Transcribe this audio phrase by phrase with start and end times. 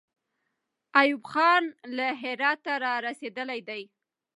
[1.01, 1.63] ایوب خان
[1.97, 3.83] له هراته را رسېدلی دی.